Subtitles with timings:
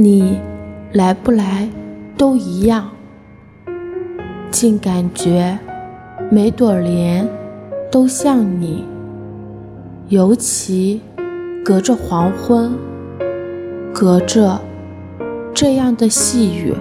[0.00, 0.38] 你
[0.92, 1.68] 来不来
[2.16, 2.88] 都一样，
[4.48, 5.58] 竟感觉
[6.30, 7.28] 每朵莲
[7.90, 8.84] 都像你，
[10.06, 11.02] 尤其
[11.64, 12.78] 隔着黄昏，
[13.92, 14.60] 隔着
[15.52, 16.72] 这样的细雨。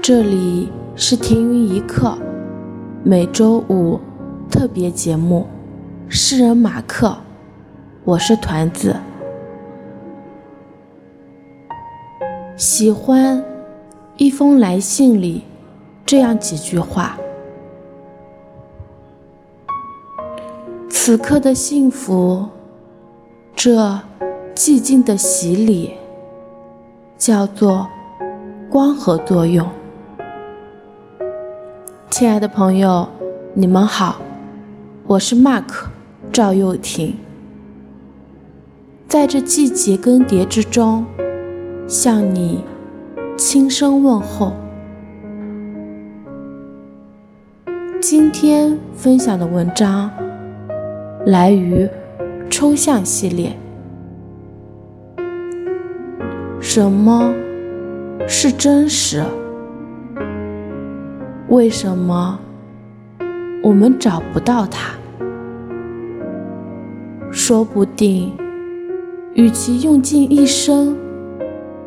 [0.00, 2.16] 这里是停云一刻，
[3.02, 3.98] 每周五
[4.48, 5.48] 特别节目，
[6.08, 7.18] 诗人马克，
[8.04, 8.94] 我是团子。
[12.58, 13.44] 喜欢
[14.16, 15.44] 一封来信里
[16.04, 17.16] 这样几句话：
[20.90, 22.48] 此刻的幸福，
[23.54, 24.00] 这
[24.56, 25.94] 寂静的洗礼，
[27.16, 27.86] 叫做
[28.68, 29.64] 光合作用。
[32.10, 33.08] 亲爱的朋友，
[33.54, 34.16] 你们好，
[35.06, 35.84] 我是 Mark
[36.32, 37.14] 赵又廷，
[39.06, 41.06] 在这季节更迭之中。
[41.88, 42.62] 向你
[43.34, 44.52] 轻声问候。
[47.98, 50.10] 今天分享的文章
[51.24, 51.88] 来于
[52.50, 53.56] 抽象系列。
[56.60, 57.32] 什么
[58.28, 59.24] 是真实？
[61.48, 62.38] 为什么
[63.62, 64.90] 我们找不到它？
[67.32, 68.36] 说不定，
[69.32, 70.94] 与其用尽一生。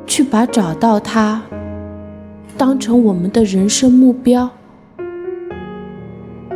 [0.06, 1.42] 去把找到它
[2.58, 4.50] 当成我们的人生目标，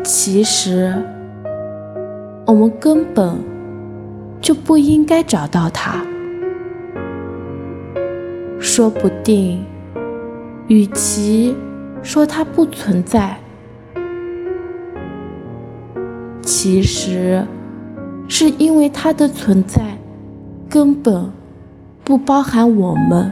[0.03, 0.93] 其实
[2.45, 3.37] 我们根本
[4.41, 6.05] 就不应该找到它。
[8.59, 9.63] 说不定，
[10.67, 11.55] 与其
[12.03, 13.37] 说它不存在，
[16.41, 17.45] 其实
[18.27, 19.97] 是因为它的存在
[20.69, 21.30] 根本
[22.06, 23.30] 不包含我们。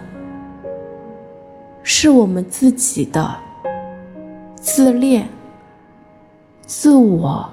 [1.85, 3.35] 是我们自己的
[4.55, 5.27] 自恋、
[6.65, 7.49] 自我、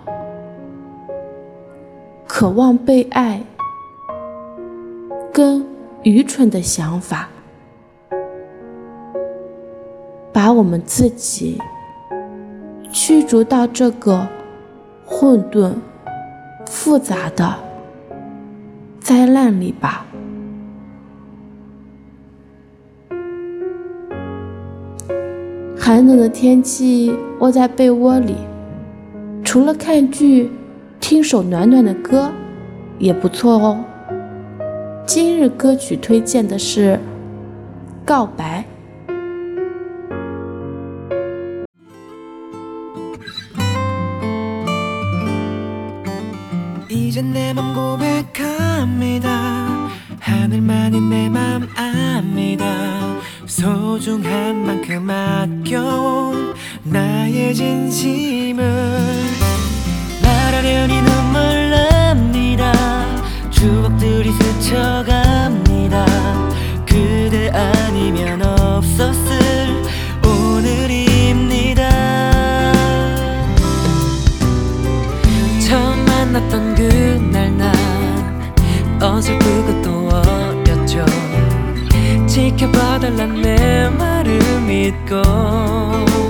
[2.28, 3.42] 渴望被爱
[5.32, 5.66] 跟
[6.04, 7.28] 愚蠢的想法，
[10.32, 11.60] 把我们自己
[12.92, 14.24] 驱逐到这个
[15.04, 15.74] 混沌、
[16.66, 17.52] 复杂的
[19.00, 20.06] 灾难里吧。
[25.79, 28.35] 寒冷的天气，窝在被窝里，
[29.43, 30.49] 除了看剧、
[30.99, 32.31] 听首暖暖的歌，
[32.97, 33.83] 也不错哦。
[35.05, 36.93] 今日歌曲推荐的是《
[38.05, 38.61] 告白》。
[54.65, 54.88] 만큼 아껴온
[57.52, 58.62] 진심을
[60.22, 62.72] 말하려니 눈물 납니다.
[63.50, 66.06] 추억들이 스쳐갑니다.
[66.86, 69.82] 그대 아니면 없었을
[70.24, 71.90] 오늘입니다.
[75.66, 78.52] 처음 만났던 그날 난
[79.02, 81.04] 어설프고 또 어렸죠.
[82.26, 86.29] 지켜봐달란 내 말을 믿고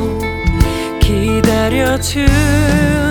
[1.09, 2.28] 기다려준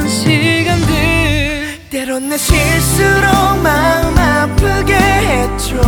[0.08, 3.28] 시간들 때론 내 실수로
[3.62, 5.80] 마음 아프게 했죠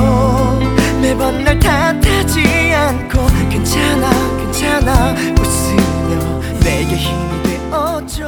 [1.00, 3.18] 매번 날 탓하지 않고
[3.50, 8.26] 괜찮아 괜찮아 웃으며 내게 힘이 되었죠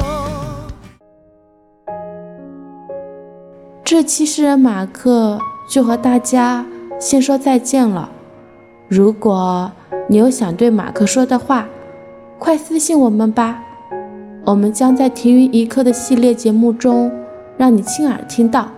[3.84, 5.38] 这期诗人马克
[5.70, 6.66] 就和大家
[7.00, 8.10] 先说再见了。
[8.86, 9.72] 如果
[10.09, 11.66] 你有想对马克说的话，
[12.38, 13.62] 快私信我们吧，
[14.45, 17.09] 我们将在停云一刻的系列节目中
[17.57, 18.69] 让你亲耳听到。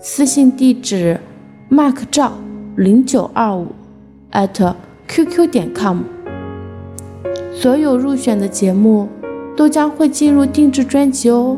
[0.00, 1.18] 私信地址
[1.68, 2.32] ：mark 赵
[2.76, 3.66] 零九二五
[4.30, 4.74] at
[5.08, 6.02] qq 点 com。
[7.52, 9.08] 所有入选的节目
[9.56, 11.56] 都将会进入定制专辑哦。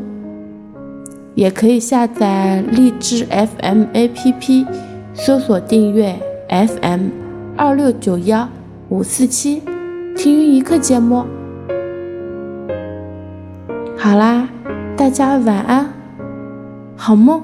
[1.35, 4.65] 也可以下载荔枝 FM APP，
[5.13, 6.15] 搜索订阅
[6.49, 7.09] FM。
[7.55, 8.49] 二六九幺
[8.89, 9.61] 五四七，
[10.15, 11.23] 听云一刻节目。
[14.03, 14.47] 好啦，
[14.97, 15.85] 大家晚安，
[16.97, 17.39] 好梦。